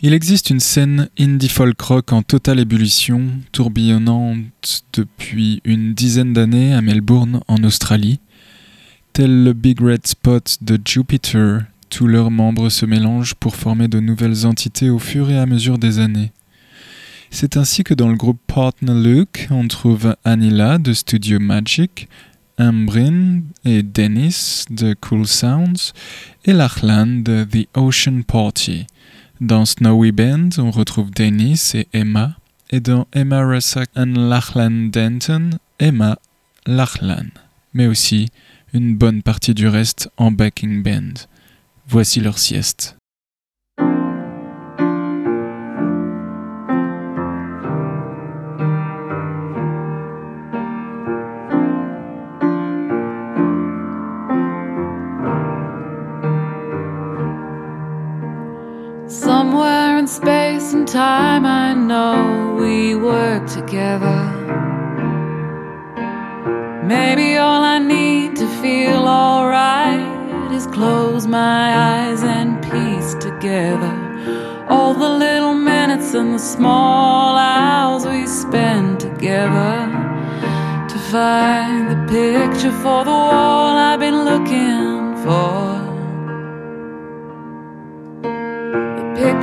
[0.00, 6.72] Il existe une scène indie folk rock en totale ébullition, tourbillonnante depuis une dizaine d'années
[6.72, 8.20] à Melbourne, en Australie.
[9.12, 13.98] Tel le Big Red Spot de Jupiter, tous leurs membres se mélangent pour former de
[13.98, 16.30] nouvelles entités au fur et à mesure des années.
[17.30, 22.08] C'est ainsi que dans le groupe Partner Luke, on trouve Anila de Studio Magic,
[22.56, 25.92] Ambrin et Dennis de Cool Sounds
[26.44, 28.86] et Lachlan de The Ocean Party.
[29.40, 32.34] Dans Snowy Band, on retrouve Dennis et Emma,
[32.70, 36.18] et dans Emma Russack and Lachlan Denton, Emma
[36.66, 37.28] Lachlan,
[37.72, 38.30] mais aussi
[38.74, 41.14] une bonne partie du reste en backing band.
[41.86, 42.97] Voici leur sieste.
[60.08, 64.20] Space and time, I know we work together.
[66.82, 73.92] Maybe all I need to feel alright is close my eyes and piece together
[74.70, 79.76] all the little minutes and the small hours we spend together
[80.88, 85.77] to find the picture for the wall I've been looking for.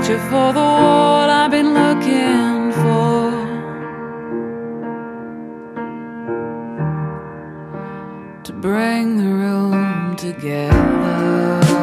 [0.05, 3.31] Picture for the wall I've been looking for.
[8.43, 11.74] To bring the room together.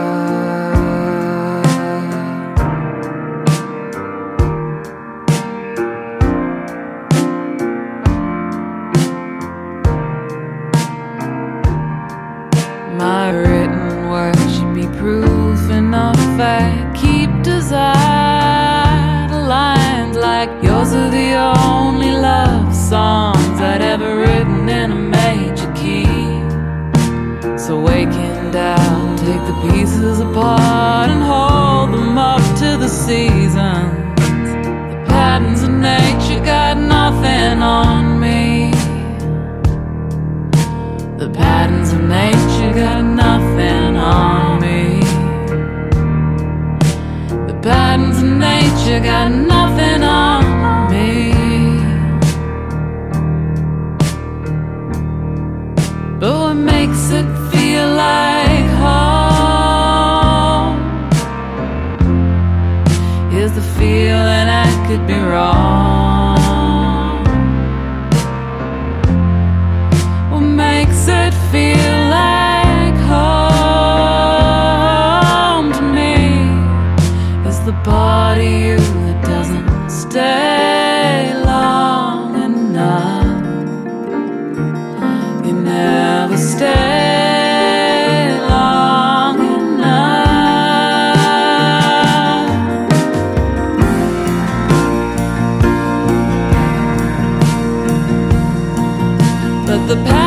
[99.94, 100.21] The patterns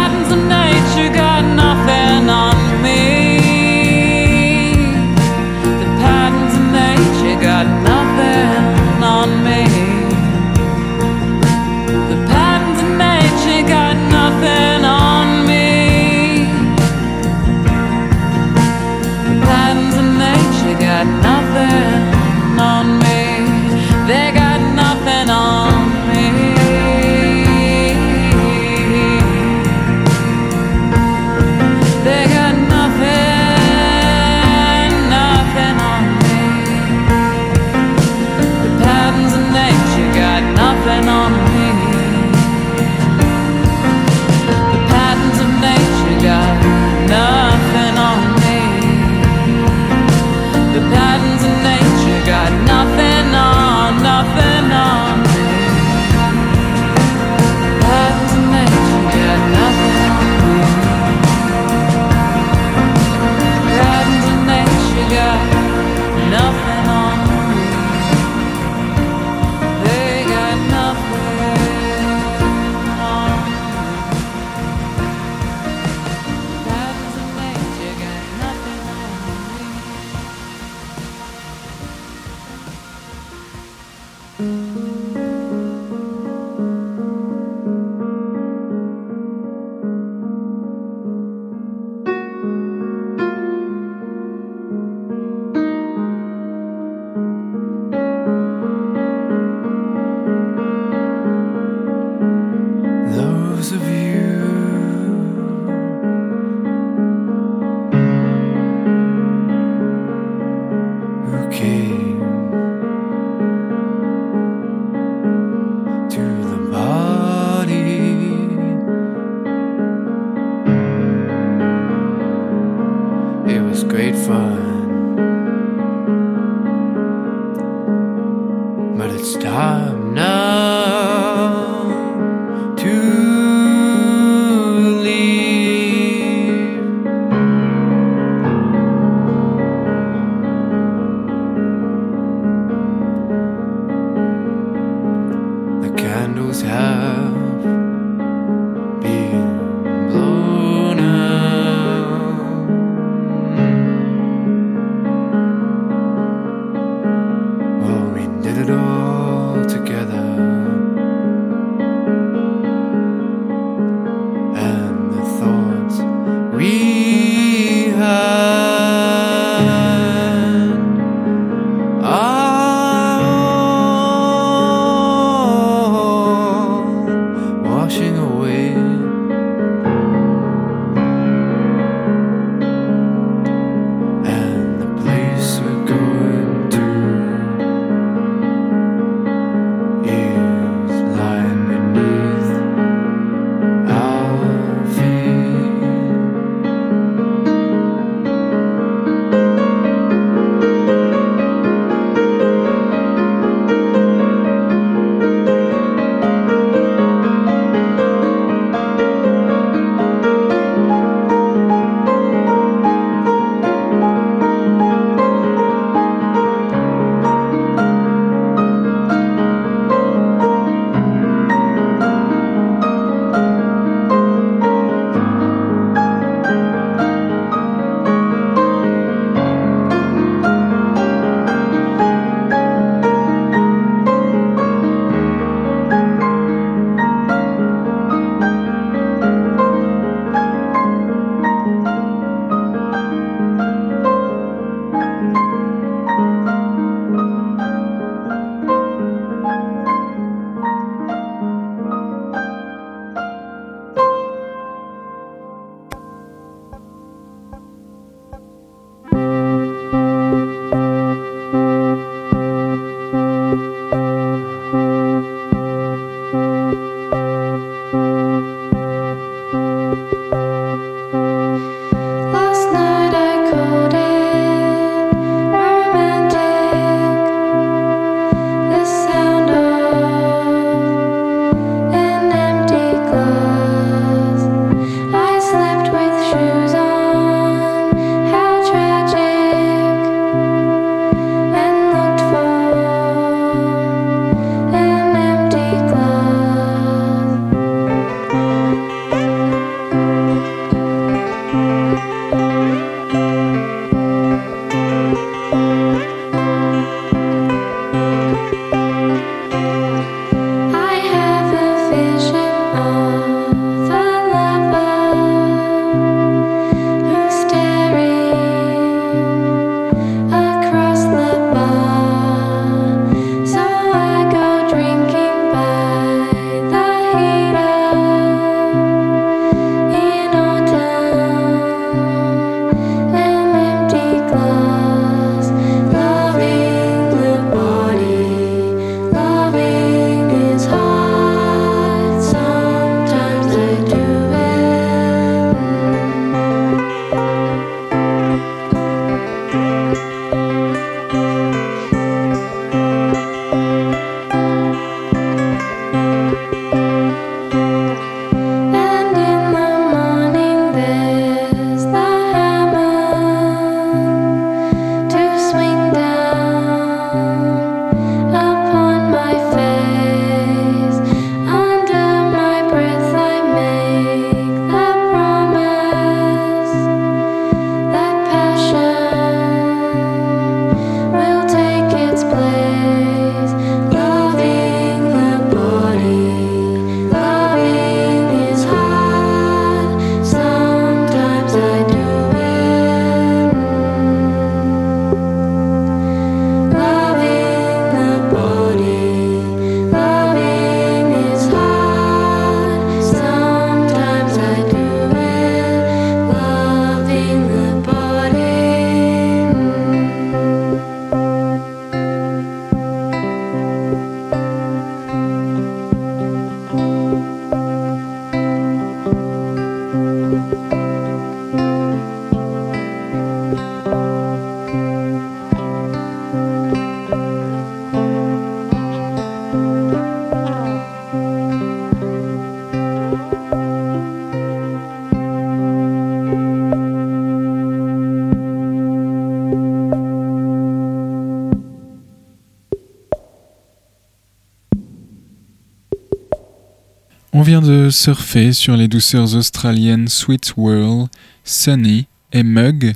[447.89, 451.07] Surfer sur les douceurs australiennes Sweet Whirl,
[451.43, 452.93] Sunny et Mug,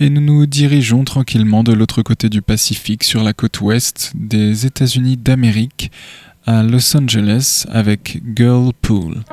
[0.00, 4.66] et nous nous dirigeons tranquillement de l'autre côté du Pacifique sur la côte ouest des
[4.66, 5.90] États-Unis d'Amérique
[6.46, 9.24] à Los Angeles avec Girl Pool.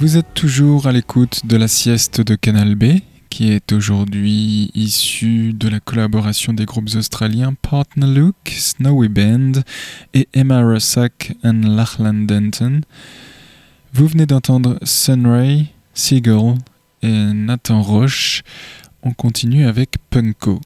[0.00, 5.52] Vous êtes toujours à l'écoute de la sieste de Canal B, qui est aujourd'hui issue
[5.52, 9.52] de la collaboration des groupes australiens Partner Luke, Snowy Band
[10.14, 12.82] et Emma Russack and Lachlan Denton.
[13.92, 16.54] Vous venez d'entendre Sunray, Seagull
[17.02, 18.44] et Nathan Roche.
[19.02, 20.60] On continue avec Punko.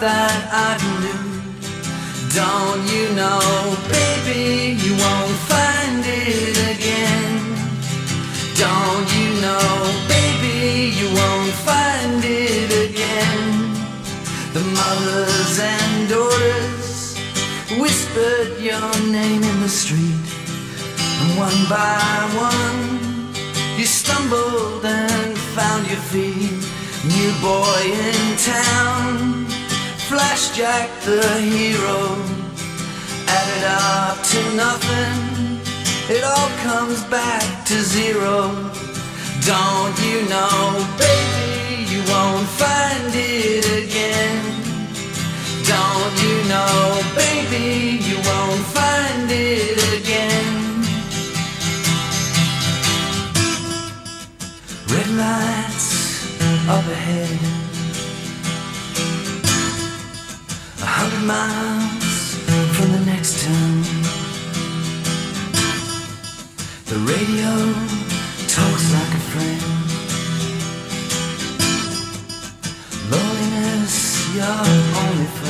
[0.00, 0.70] that I
[1.02, 1.24] knew.
[2.34, 3.40] Don't you know,
[3.88, 7.56] baby, you won't find it again.
[8.56, 9.68] Don't you know,
[10.08, 13.42] baby, you won't find it again.
[14.56, 17.18] The mothers and daughters
[17.80, 20.26] whispered your name in the street,
[21.20, 21.98] and one by
[22.36, 22.92] one
[23.82, 26.52] you stumbled and found your feet.
[27.04, 29.41] New boy in town.
[30.12, 32.20] Flash Jack the hero
[33.26, 35.58] added up to nothing.
[36.14, 38.52] It all comes back to zero.
[39.40, 44.36] Don't you know, baby, you won't find it again.
[45.64, 50.52] Don't you know, baby, you won't find it again.
[54.92, 56.38] Red lights
[56.68, 57.61] up ahead.
[61.02, 62.36] hundred miles
[62.76, 63.82] from the next town.
[66.90, 67.52] The radio
[68.46, 69.62] talks like a friend.
[73.10, 73.96] Loneliness,
[74.36, 74.58] your
[75.02, 75.41] only friend.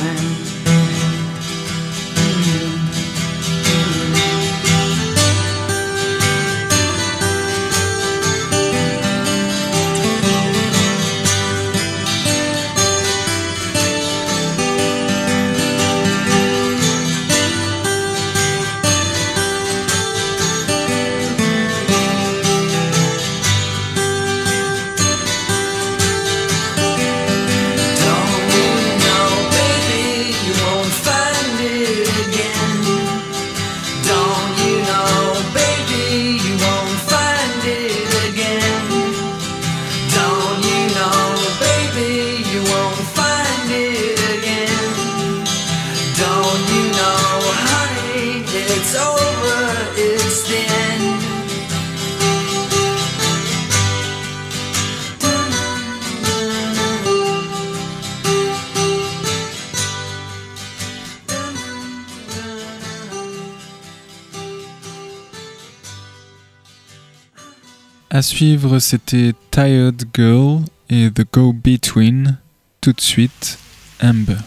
[68.33, 72.39] suivre, c'était Tired Girl et The Go Between.
[72.81, 73.59] Tout de suite,
[74.01, 74.37] Amber.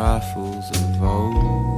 [0.00, 1.69] trifles of old.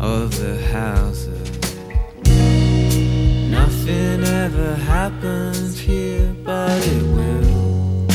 [0.00, 1.50] of the houses.
[3.50, 8.06] Nothing ever happens here, but it will.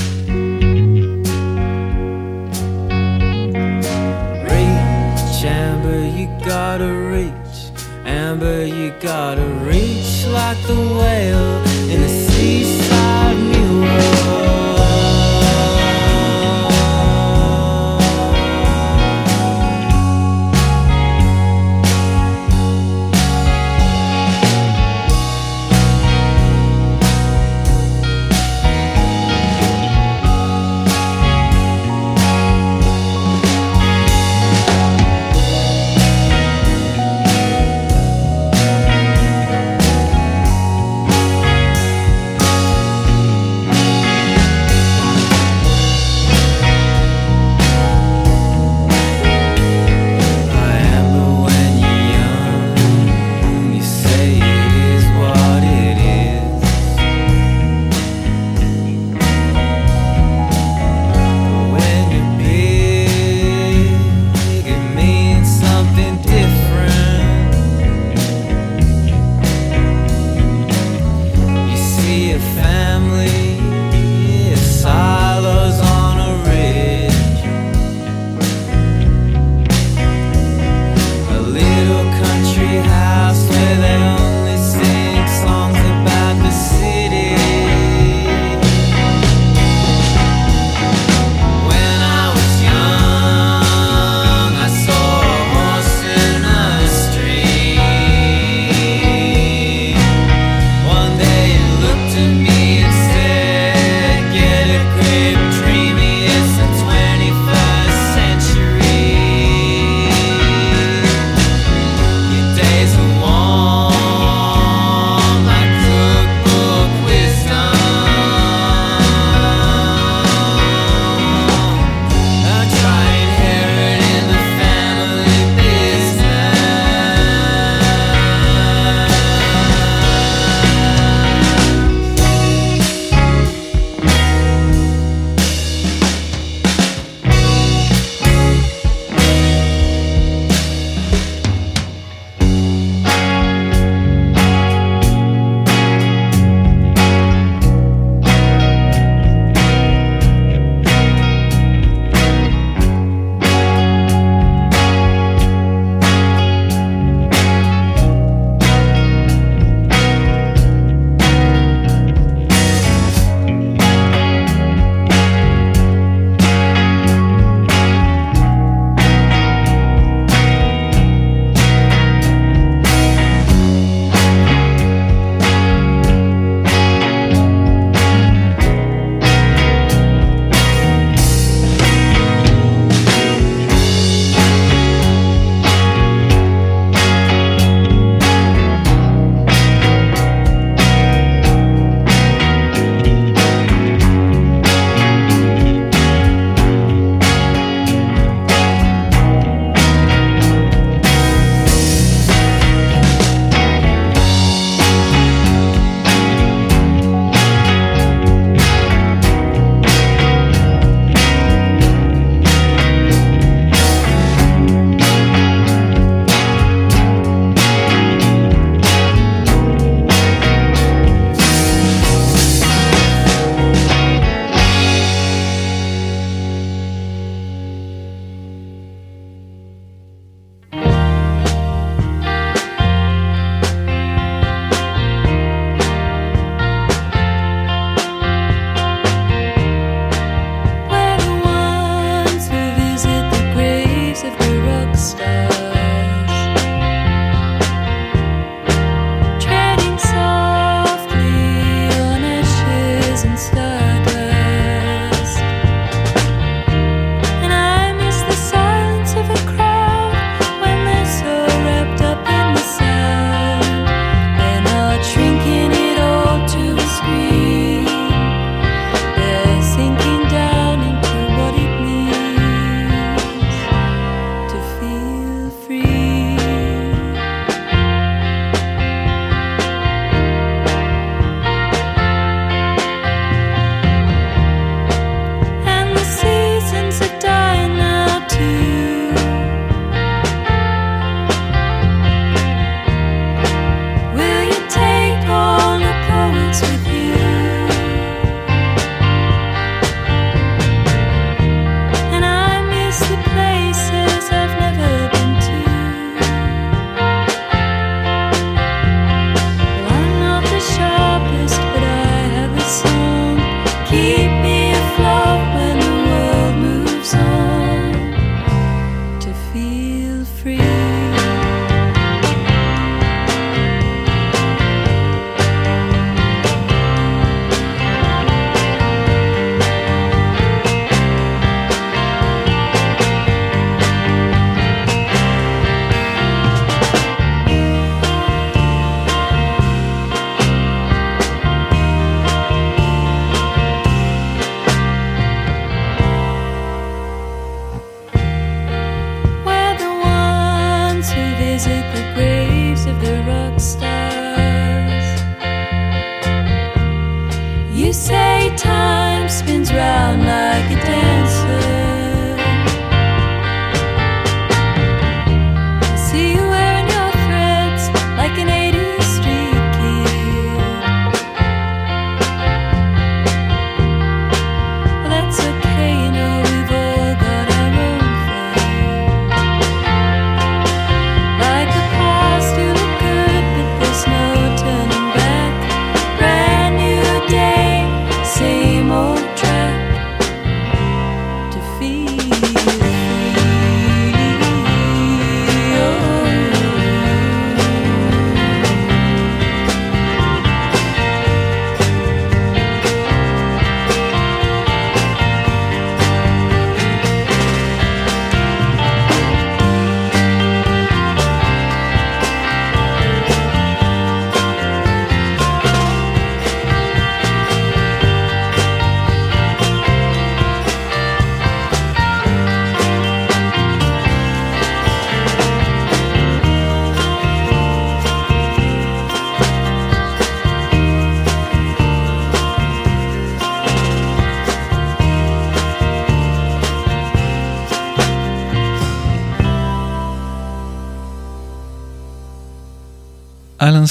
[4.49, 7.71] Reach, Amber, you gotta reach.
[8.05, 11.52] Amber, you gotta reach like the whale.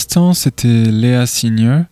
[0.02, 1.84] L'instant, c'était Léa Senior.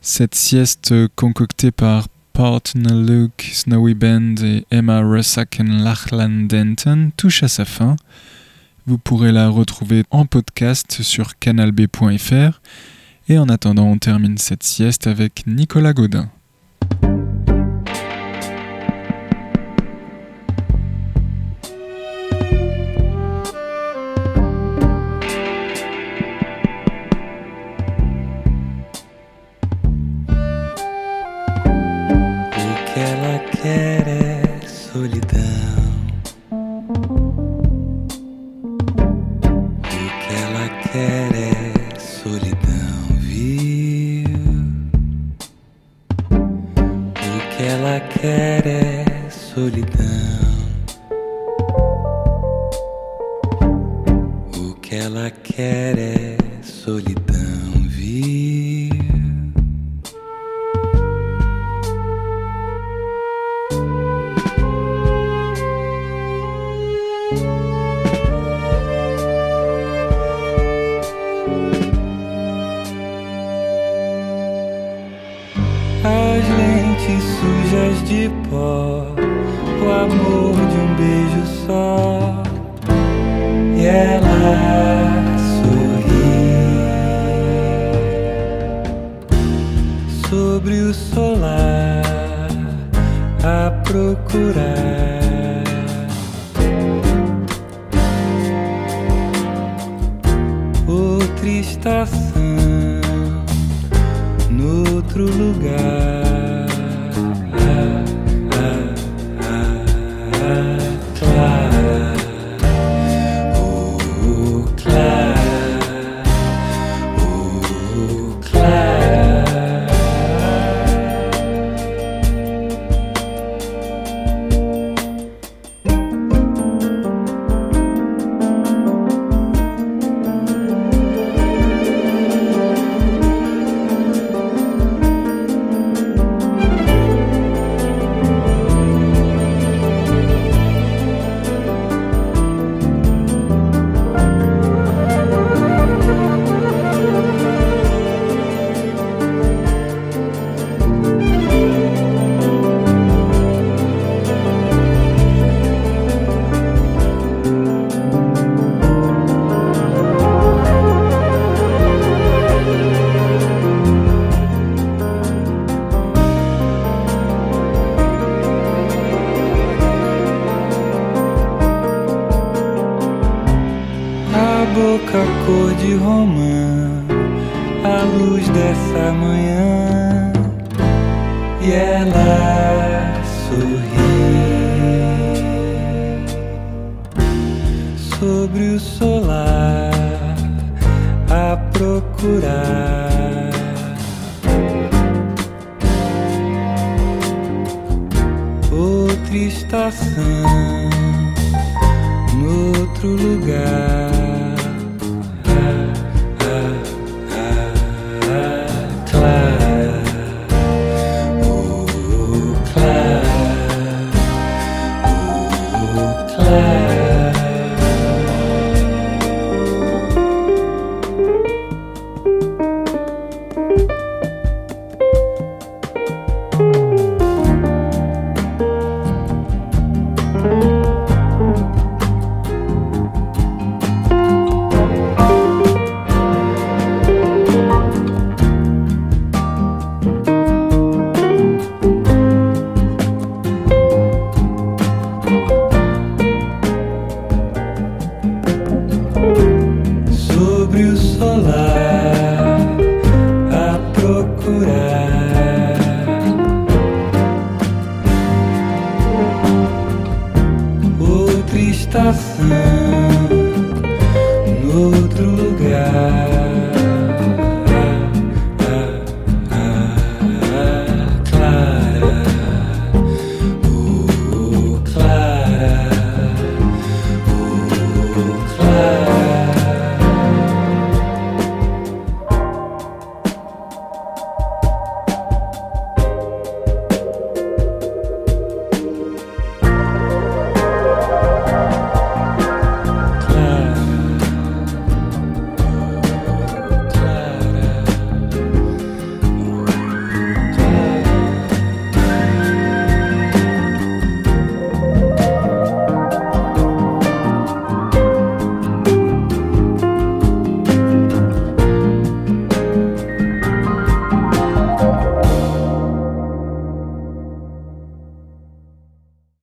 [0.00, 7.48] Cette sieste concoctée par Partner Luke, Snowy Band et Emma Russaken Lachlan Denton touche à
[7.48, 7.96] sa fin.
[8.86, 12.60] Vous pourrez la retrouver en podcast sur canalb.fr.
[13.28, 16.30] Et en attendant, on termine cette sieste avec Nicolas Godin.